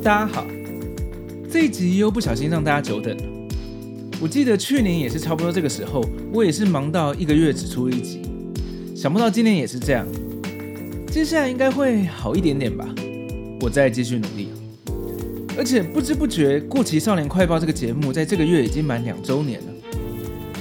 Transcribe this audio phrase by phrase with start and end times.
[0.00, 0.46] 大家好，
[1.50, 3.22] 这一集又不小心让大家久等了。
[4.20, 6.00] 我记得去年也是差不多这个时候，
[6.32, 8.22] 我也是忙到一个月只出一集，
[8.94, 10.06] 想不到今年也是这样。
[11.08, 12.88] 接下来应该会好一点点吧，
[13.60, 14.50] 我再继续努力。
[15.58, 19.66] 而且不知不觉，《过期少年快报》这个节目在这个月已经满两周年了。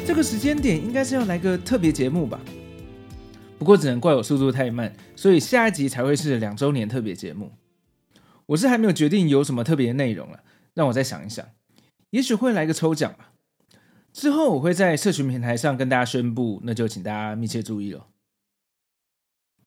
[0.06, 2.40] 这个时间点应该是要来个特别节目吧？
[3.60, 7.52] 不过只能怪我速度太慢，所以下一集才会是两周年特别节目。
[8.48, 11.46] 我是还没有决定有什么特别的内容了，让我再想一想，
[12.10, 13.32] 也许会来个抽奖吧。
[14.14, 18.08] 之后我会在社群平台上跟大家宣布，那就请大家密切注意了。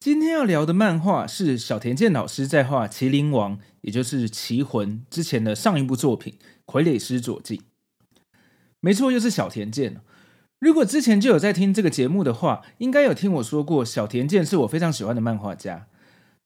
[0.00, 6.38] 今天要聊的漫画是小田健老师在画《麒麟王》，也就是《棋魂》之前的上一部作品
[6.72, 7.58] 《傀儡师佐进》。
[8.80, 10.00] 没错，又是小田健。
[10.58, 15.86] 如果之前就有在听这个节目的话，应该有听我说过，小田健是我非常喜欢的漫画家。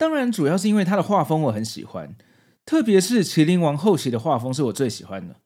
[0.04, 2.14] 当然，主要是因为他的画风我很喜欢，
[2.66, 5.36] 特别是《麒麟王》后期的画风是我最喜欢的。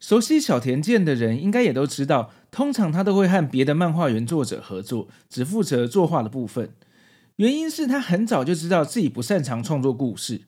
[0.00, 6.70] 熟悉小田健的人应该也都知道，通常他都会和别的漫画原作者合作，只负责作画的部分。
[7.36, 10.40] 原因是他很早就知道自己不擅长创作故事，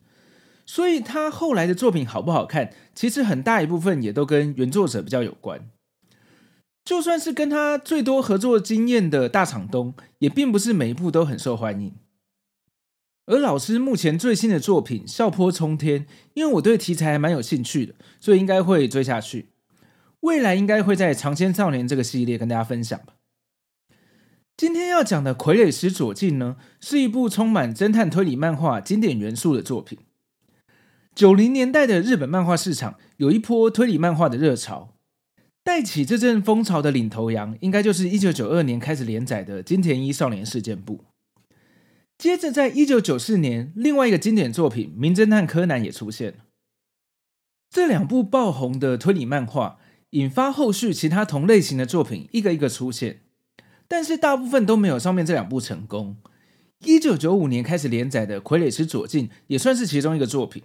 [0.67, 5.71] 所以他后来的作品好不好看，其实很大一部分也都跟原作者比较有关。
[6.85, 11.95] 就算是跟他最多合作经验的大场东，也并不是每一部都很受欢迎。
[13.27, 16.01] 而老师目前最新的作品《笑坡冲天》，
[16.35, 19.51] 因为我对题材还蛮有兴趣的，所以应该会追下去。
[20.21, 23.15] 未来应该会在《尝鲜少年》这个系列跟大家分享吧。
[24.57, 29.99] 今天要讲的《傀儡师左进》呢，是一部充满侦探推理漫画经典元素的作品。
[31.15, 34.95] 九零年代的日本漫画市场有一波推理漫画的热潮，
[35.63, 41.05] 带起这阵风潮的领头羊，应该就是一九九二年开始连载的金田一少年事件簿。
[42.23, 46.45] 接着，在一九九四年，另外一个经典作品《名侦探柯南》也出现了。
[47.69, 53.23] 这两部爆红的推理漫画，引发后续其他同类型的作品一个一个出现，
[53.89, 56.17] 但是大部分都没有上面这两部成功。
[56.85, 60.63] 一九九五年开始连载的《傀儡师佐进》也算是其中一个作品。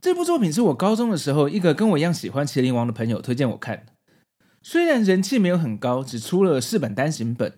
[0.00, 3.92] 这部作品是我高中的时候，一个跟我一样喜欢《麒麟王》的朋友推荐我看的。
[4.62, 7.54] 虽然人气没有很高，只出了四本单行本。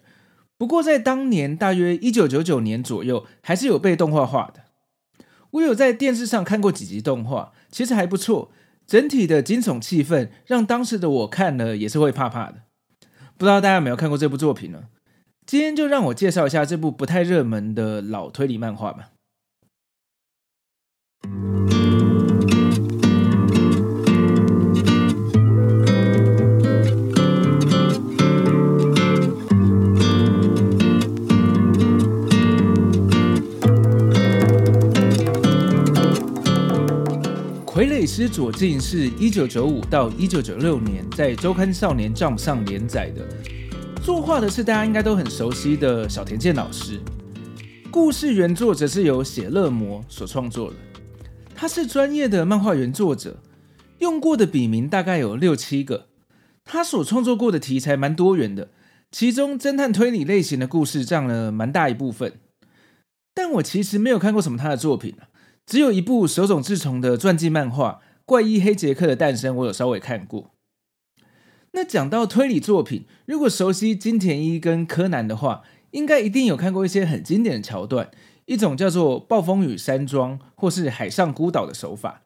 [0.58, 4.62] 不过，在当年大约一九九九年左右，还是有被动画化的。
[5.50, 8.50] 我有在电视上看过几集动画，其实还不错。
[8.86, 12.62] 整体的惊悚气氛让当时的我看了也是会怕怕的。
[13.36, 14.84] 不知道大家有没有看过这部作品呢？
[15.44, 19.10] 今天就让我介绍一下这部不太热门的老推理漫画吧。
[38.06, 43.26] 师佐进是一九九五到一九九六年在周刊少年 Jump 上连载的，
[44.02, 47.00] 作画的是大家应该都很熟悉的小田健老师，
[47.90, 50.76] 故事原作则是由写乐魔所创作的，
[51.54, 53.42] 他是专业的漫画原作者，
[53.98, 56.06] 用过的笔名大概有六七个，
[56.64, 58.70] 他所创作过的题材蛮多元的，
[59.10, 62.34] 其中侦探推理类型的故事占了蛮大一部分，
[63.34, 65.14] 但我其实没有看过什么他的作品
[65.66, 70.52] 只有一部手冢治虫的传记漫画《怪医黑杰克的诞生》，我有稍微看过。
[71.72, 78.12] 那讲到推理作品，如果熟悉金田一跟柯南的话，应该一定有看过一些很经典的桥段，
[78.44, 82.22] 一种叫做暴风雨山庄或是海上孤岛的手法，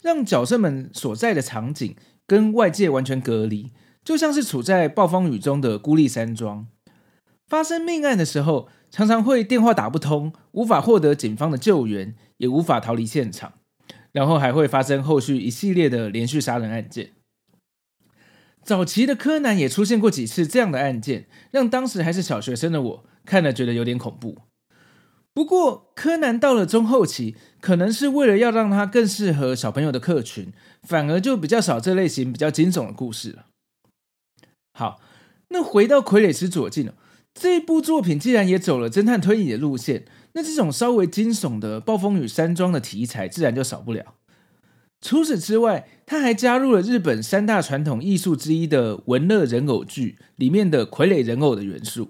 [0.00, 1.96] 让角色们所在的场景
[2.28, 3.72] 跟外界完全隔离，
[4.04, 6.68] 就像是处在暴风雨中的孤立山庄。
[7.48, 13.54] 发生命案的时候，常常会电话打不通，无法获得警方的救援，也无法逃离现场，
[14.12, 17.12] 然后还会发生后续一系列的连续杀人案件。
[18.62, 24.38] 早期的柯南也出现过几次这样的案件，让当时还是小学生的我看了觉得有点恐怖。
[25.32, 30.52] 不过，柯南到了中后期，可能是为了要让他更适合小朋友的客群，
[30.82, 33.46] 反而就比较少这类型比较惊悚的故事了。
[34.72, 35.00] 好，
[35.50, 36.90] 那回到傀儡师左近
[37.38, 44.14] 这部作品既然也走了侦探推理的路线，那这种稍微惊悚的暴风雨山庄的题材自然就少不了。
[45.00, 52.08] 除此之外，他还加入了日本三大传统艺术之一的文乐人偶剧里面的傀儡人偶的元素。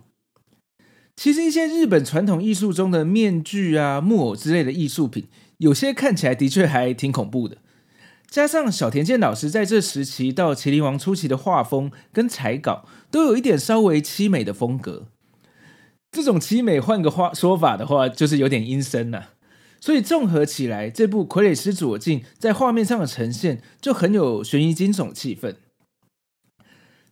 [1.14, 5.26] 其实一些日本传统艺术中的面具啊、木偶之类的艺术品，
[5.58, 7.58] 有些看起来的确还挺恐怖的。
[8.30, 15.08] 加上小田健老师在这时期到《麒麟王》初期的画风跟彩稿，都有一点稍微凄美的风格。
[16.10, 19.31] 这种凄美，换个话说法的话，就是有点阴森了、啊。
[19.81, 25.55] 所以综合起来，这部《傀儡师左近》在画面上的呈现就很有悬疑惊悚气氛。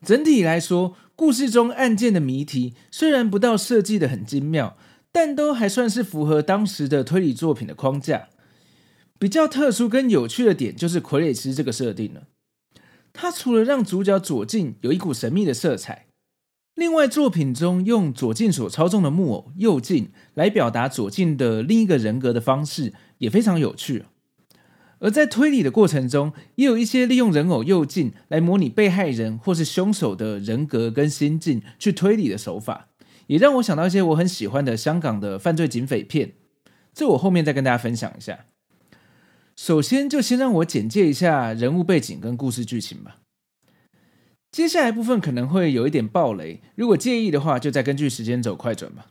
[0.04, 4.76] 整体来说，故事中案件的谜题虽然不到设计的很精妙，
[5.12, 8.28] 但都还算是符合当时的推理作品的框架。
[9.18, 12.24] 比较特殊跟有趣的点就是傀儡师这个设定了。
[13.12, 16.05] 它除了让主角左近有一股神秘的色彩。
[16.76, 24.04] 另外，作品中用左近所操纵的木偶右近来表达左近的另一个人格的方式也非常有趣。
[24.98, 32.88] 而在推理的过程中，也有一些利用人偶右近来模拟被害人或是凶手的人格跟心境去推理的手法，
[33.28, 36.34] 也让我想到一些我很喜欢的香港的犯罪警匪片。
[36.92, 38.40] 这我后面再跟大家分享一下。
[39.56, 43.16] 首先，就先让我简介一下人物背景跟故事剧情吧。
[44.56, 49.04] 接下来部分可能会有一点暴雷，如果介意的话，就再根据时间走快转吧。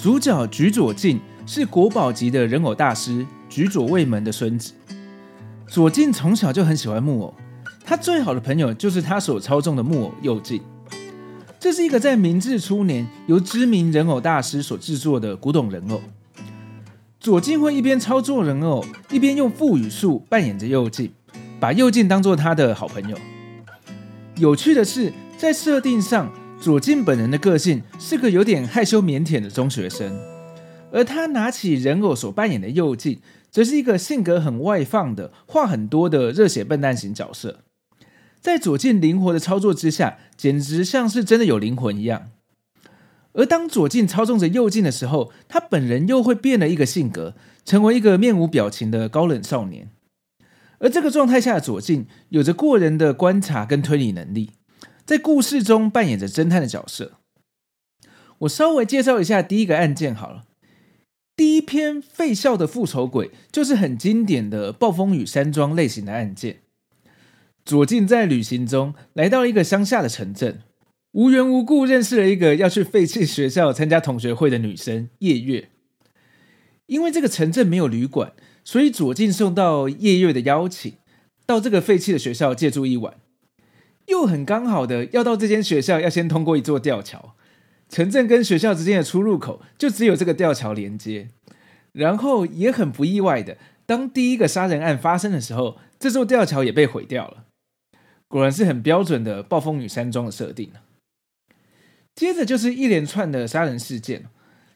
[0.00, 3.26] 主角菊左近是国宝级的人偶大师。
[3.52, 4.72] 菊左卫门的孙子
[5.68, 7.34] 左近从小就很喜欢木偶，
[7.84, 10.62] 他最好的朋友就是他所操纵的木偶右近。
[11.60, 16.00] 这是一个在明治初年由知名人偶大师所制作的古董人偶。
[17.20, 21.12] 左近会一边操作人偶，一边用腹语术扮演着右近，
[21.60, 23.18] 把右近当做他的好朋友。
[24.36, 30.18] 有趣的是，在设定上，左近本人的个性是个有点害羞腼腆的中学生，
[30.90, 33.20] 而他拿起人偶所扮演的右近。
[33.52, 37.60] 则是一个性格很外放的、话很多的热血笨蛋型角色，
[38.40, 42.30] 在左近灵活的操作之下，简直像是真的有灵魂一样。
[43.34, 47.34] 而当左近操纵着右近的时候，他本人又会变了一个性格，
[47.64, 49.90] 成为一个面无表情的高冷少年。
[50.78, 54.50] 而这个状态下的左近，有着过人的观察跟推理能力，
[55.04, 57.12] 在故事中扮演着侦探的角色。
[58.40, 60.44] 我稍微介绍一下第一个案件好了。
[61.34, 66.60] 第一篇废校的复仇鬼就是很经典的暴风雨山庄类型的案件。
[67.64, 70.60] 左近在旅行中来到一个乡下的城镇，
[71.12, 75.70] 无缘无故认识了一个要去废弃学校参加同学会的女生叶月。
[76.86, 80.94] 因为这个城镇没有旅馆，所以左近受到叶月的邀请，
[81.46, 83.14] 到这个废弃的学校借住一晚。
[84.06, 87.34] 又很刚好的要到这间学校，要先通过一座吊桥。
[87.92, 91.28] 城镇跟学校之间的出入口就只有这个吊桥连接，
[91.92, 97.44] 然后也很不意外的，当第一个杀人案发生的时候，这座吊桥也被毁掉了。
[98.28, 100.70] 果然是很标准的暴风雨山庄的设定。
[102.14, 104.24] 接着就是一连串的杀人事件，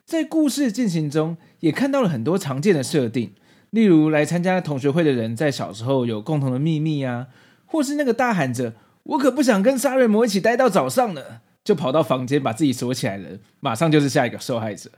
[0.04, 3.32] 在故事进行中也看到了很多常见的设定，
[3.70, 7.28] 例如来参加同学会的人在小时候有共同的秘密啊，
[7.64, 11.40] 或是那个大喊着“我可不想跟杀人魔一起待到早上呢”。
[11.66, 14.88] 就跑到房间把自己锁起来了，马上就是下一个受害者。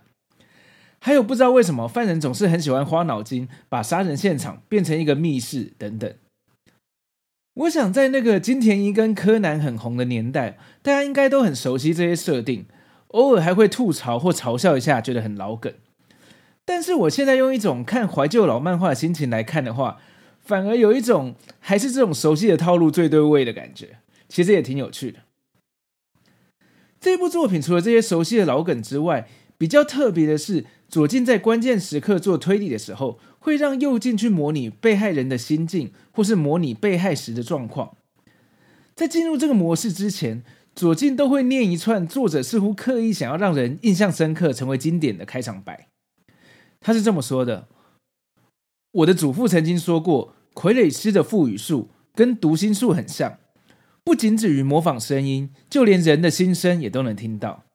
[1.00, 6.12] 还有不知道为什么犯人总是很喜欢花脑筋，把杀人现场变成一个密室等等。
[7.54, 12.66] 我想在那个金田一跟柯南很红的年代，大家应该都很熟悉这些设定，
[13.08, 15.72] 偶尔还会吐槽或嘲笑一下，觉得很老梗。
[16.66, 19.98] 但是我现在用一种看怀旧老漫画的心情来看的话，
[20.38, 25.20] 反而有一种还是这种熟悉的套路最对味的感觉，其实也挺有趣的。
[27.00, 37.97] 这部作品除了这些熟悉的老梗之外，比较特别的是，左近在关键时刻做推理的时候，会让右近去模拟被害人的心境，或是模拟被害时的状况。
[38.95, 40.43] 在进入这个模式之前，
[40.75, 45.88] 左近都会念一串作者似乎刻意想要让人印象深刻、成为经典的开场白。
[46.81, 47.69] 他是这么说的
[48.93, 53.38] ：“我的祖父曾经说过，傀儡师的腹语术跟读心术很像，
[54.08, 57.66] 不仅止于模仿声音，就连人的心声也都能听到。”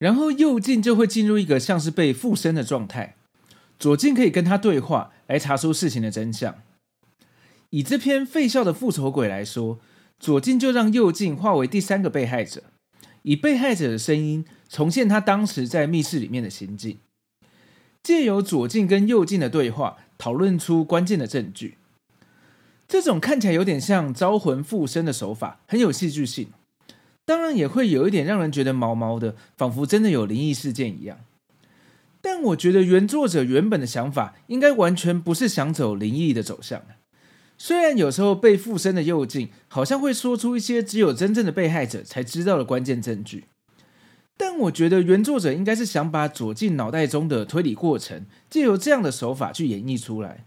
[0.00, 3.14] 然后右近就会进入一个像是被附身的状态，
[3.78, 6.56] 左近可以跟他对话，来查出事情的真相。
[7.70, 9.78] 以这篇废校的复仇鬼来说，
[10.18, 12.64] 左近就让右近化为第三个被害者，
[13.22, 16.98] 以被害者的声音重现他当时在密室里面的心境，
[18.02, 21.76] 借由左近跟右近的对话，讨论出关键的证据。
[22.88, 26.48] 这种看起来有点像招魂附身的手法，很有戏剧性，
[27.26, 31.18] 当然也会有一点让人觉得毛毛的，仿佛真的有灵异事件一样。
[32.22, 36.82] 但我觉得原作者原本的想法，应该完全不是想走灵异的走向。
[37.58, 43.44] 虽然有时候被附身的右近好像会说出一些只有真正的被害者才知道的关键证据，
[44.36, 50.46] 但我觉得原作者应该是想把左近脑袋中的推理过程借由这样的手法去演绎出来。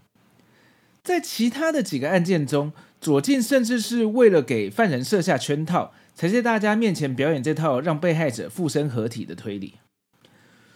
[1.02, 9.74] 在其他的几个案件中，左近甚至是为了给犯人设下圈套，才在大家面前表演这套让被害者附身合体的推理。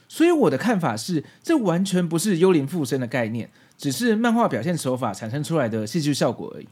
[0.09, 3.51] 所以我的看法是，这完全不是幽灵附身的概念。
[3.79, 6.69] 只是漫画表现手法产生出来的戏剧效果而已。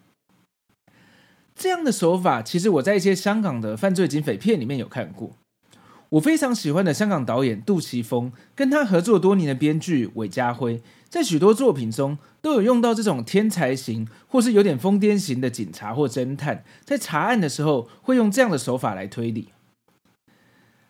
[1.55, 5.37] 这样的手法，其实我在一些香港的犯罪警匪片里面有看过。
[6.15, 19.49] 我非常喜欢的香港导演杜琪峰，跟他合作多年的编剧韦家辉，在许多作品中都有用到这种天才型或是有点疯癫型的警察或侦探，在查案的时候会用这样的手法来推理。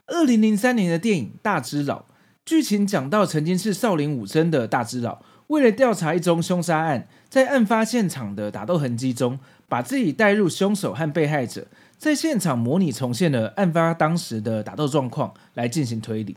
[0.07, 2.00] 二零零三年的电影《大只佬》，
[2.45, 5.23] 剧情讲到曾经是少林武僧的大只佬。
[5.47, 9.38] 为了调查一宗凶杀案，在案发现场的打斗痕迹中，
[9.69, 11.66] 把自己带入凶手和被害者，
[11.99, 16.37] 在现场模拟重现了案发当时的打斗状况来进行推理。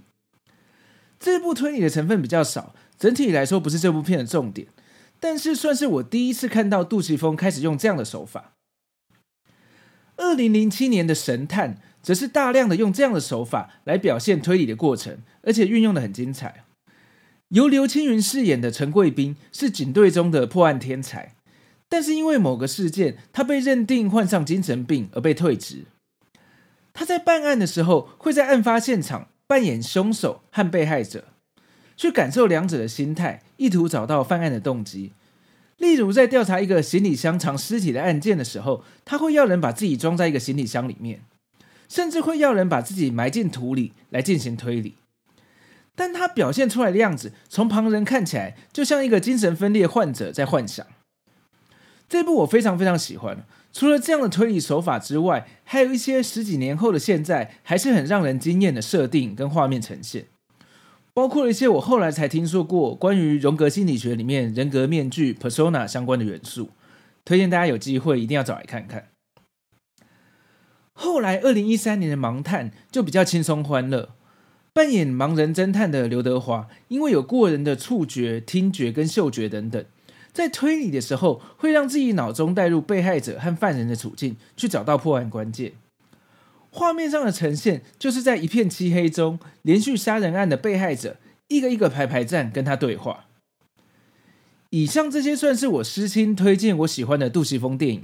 [1.19, 4.67] 这部推理的成分比较少，整体来说不是这部片的重点，
[5.19, 8.53] 但是算是我第一次看到杜琪峰开始用这样的手法。
[10.15, 16.63] 二零零七年的《神探》则是大量的用这样的手法来表现推理的过程，而且运用的很精彩。
[17.49, 21.35] 由刘青云饰演的陈贵宾是警队中的破案天才，
[21.89, 25.85] 但是因为某个事件，他被认定患上精神病而被退职。
[26.93, 31.25] 他在办案的时候，会在案发现场扮演凶手和被害者，
[31.95, 35.13] 去感受两者的心态，意图找到犯案的动机。
[35.77, 41.21] 例如，在调查一个行李箱藏尸体的案件的时候，他会要人把自己装在一个行李箱里面，
[41.87, 44.95] 甚至会要人把自己埋进土里来进行推理。
[45.95, 50.85] 但他表现出来的样子，从旁人看起来就像一个精神分裂患者在幻想。
[52.09, 53.45] 这部我非常非常喜欢。
[53.73, 60.25] 除了这样的推理手法之外，还有一些十几年后的现在还是很让人惊艳的设定跟画面呈现，
[61.13, 66.71] 包括了一些我后来才听说过关于荣格心理学里面人格面具 （persona） 相关的元素。
[67.25, 69.09] 推荐大家有机会一定要找来看看。
[70.93, 74.15] 后来二零一三年的《盲探》就比较轻松欢乐。
[74.73, 79.83] 扮演盲人侦探的刘德华，因为有过人的触觉、听觉跟嗅觉等等，
[80.37, 85.73] 在推理的时候，会让自己脑中带入被害者和犯人的处境，去找到破案关键。
[86.69, 91.17] 画面上的呈现，就是在一片漆黑中，连续杀人案的被害者
[91.47, 93.25] 一个一个排排站，跟他对话。
[94.69, 98.03] 以上这些算是我私心推荐我喜欢的杜琪峰电影。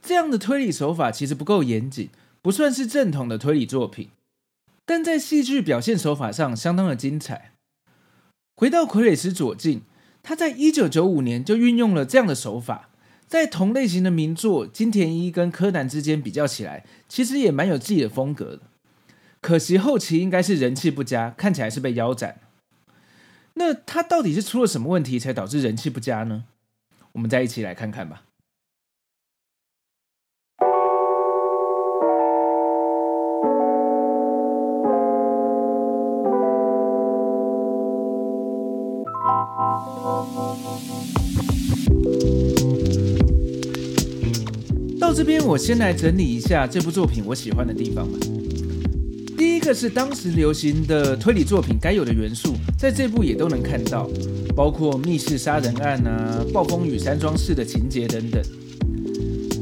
[0.00, 2.08] 这样的推理手法其实不够严谨，
[2.40, 4.08] 不算是正统的推理作品。
[4.86, 7.50] 但在戏剧表现手法上相当的精彩。
[8.54, 9.82] 回到傀儡师左近，
[10.28, 12.88] 他在一九九五年就运用了这样的手法，
[13.28, 18.62] 在同类型的名作金田一跟柯南之间比较起来，其实也蛮有自己的风格的。
[19.40, 22.40] 可惜后期应该是人气不佳，看起来是被腰斩。
[23.54, 26.42] 那他到底是出了什么问题才导致人气不佳呢？
[27.12, 28.24] 我们再一起来看看吧。
[45.16, 48.18] 这边，我先来整理一下这部作品我喜欢的地方吧。
[49.34, 54.06] 第一个是当时流行的推理作品该有的元素，在这部也都能看到，
[54.54, 58.42] 包括密室杀人案啊、暴风雨山庄式的情节等等。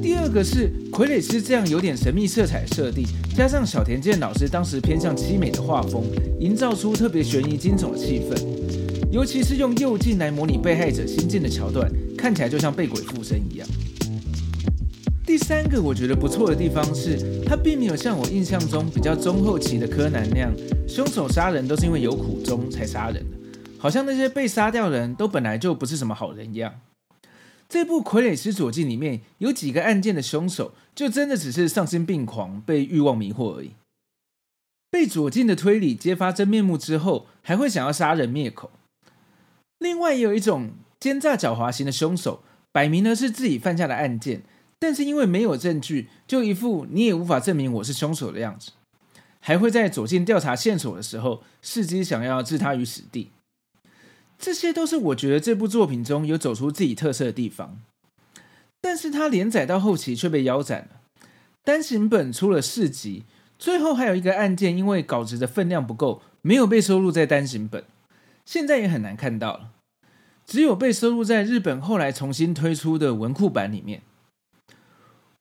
[0.02, 3.06] 第二个是傀儡师这样有点神秘色彩设定，
[3.36, 6.02] 加上小田健老师当时偏向凄美的画风，
[6.40, 8.36] 营造出特别悬疑惊悚的气氛。
[9.12, 13.68] 尤其是用右镜来模拟被害者心境的桥段，看起来就像被鬼附身一样。
[15.34, 20.54] 第三个我觉得不错的地方是，他并没有像我印象中比较中后期的柯南那样，
[20.86, 23.36] 凶手杀人都是因为有苦衷才杀人的，
[23.76, 26.78] 好像那些被杀掉人都本来就不是什么好人一样。
[27.68, 33.72] 这部《傀儡师佐进》里面有几个案件的凶手，就真的只是丧心病狂，被欲望迷惑而已。
[34.88, 38.70] 被左进的推理揭发真面目之后，还会想要杀人灭口。
[39.80, 44.44] 另外，也有一种奸诈狡猾型的凶手，摆明了是自己犯下的案件，
[44.86, 48.72] 但是因为没有证据，就一副你也无法证明我是凶手的样子，
[49.40, 53.30] 还会在佐进调查线索的时候，伺机想要置他于死地。
[54.38, 57.80] 这些都是我觉得这部作品中有走出自己特色的地方，
[58.82, 61.00] 但是它连载到后期却被腰斩了。
[61.62, 63.24] 单行本出了四集，
[63.58, 67.84] 最后还有一个案件因为稿子的分量不够，没有被收录在单行本，
[68.44, 69.70] 现在也很难看到了，
[70.44, 74.02] 只有被收录在日本后来重新推出的文库版里面。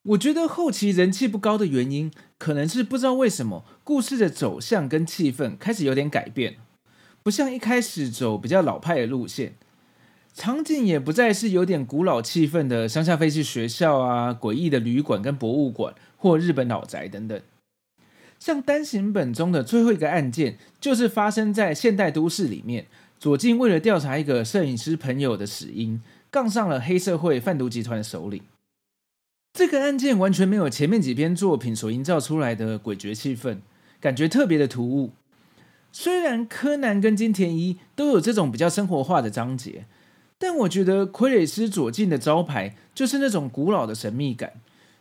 [0.03, 6.57] 我觉得后期人气不高的原因，可能是不知道为什么故事的走向跟气氛开始有点改变。
[7.23, 9.53] 不像一开始走比较老派的路线，
[10.33, 17.41] 场景也不再是有点古老气氛的乡下废弃学校啊、诡异的旅馆跟博物馆或日本老宅等等。
[18.37, 22.87] 像单行本中的最后一个案件，就是发生在现代都市里面。
[23.17, 28.41] 佐进为了调查一个摄影师朋友的死因，杠上了黑社会贩毒集团的首领。
[29.53, 33.59] 这个案件完全没有前面几篇作品所营造出来的诡谲气氛，
[34.01, 35.11] 感觉特别的突兀。
[35.91, 39.85] 虽然柯南跟金田一都有这种比较生活化的章节，
[40.39, 44.53] 但我觉得傀儡师左进的招牌就是那种古老的神秘感，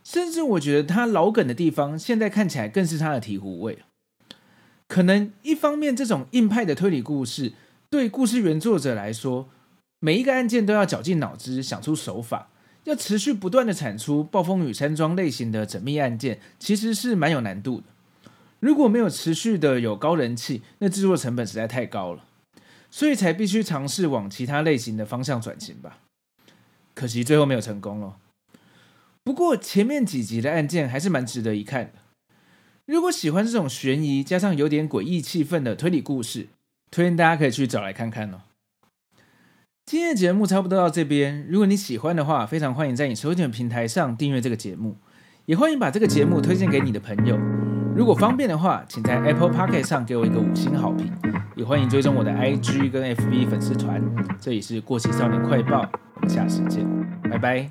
[0.05, 3.79] 甚至我觉得他老梗的地方，现在看起来更是他的醍醐味。
[4.87, 7.55] 可能一方面，这种硬派的推理故事
[7.89, 9.49] 对故事原作者来说，
[9.99, 12.51] 每一个案件都要绞尽脑汁想出手法，
[12.85, 17.85] 要持续不断的产出暴风雨山庄类型的缜密案件，其实是蛮有难度的。
[18.61, 22.25] 如果没有持续的有高人气，那制作成本实在太高了，
[22.91, 25.99] 所以才必须尝试往其他类型的方向转型吧。
[26.95, 28.17] 可惜最后没有成功哦。
[29.25, 31.93] 不过前面几集的案件还是蛮值得一看的。
[32.85, 36.49] 如果喜欢这种悬疑加上有点诡异气氛的推理故事，
[36.91, 38.43] 推荐大家可以去找来看看哦。
[39.85, 44.97] 今天的节目差不多到这边，如果你喜欢的话，非常欢迎在你收听的平台上订阅这个节目，
[45.45, 47.37] 也欢迎把这个节目推荐给你的朋友。
[47.95, 51.13] 如果方便的话，请在 Apple Podcast 上给我一个五星好评，
[51.57, 54.01] 也欢迎追踪我的 IG 跟 FB 粉丝团。
[54.41, 56.87] 这里是过期少年快报，我们下次见，
[57.29, 57.69] 拜拜。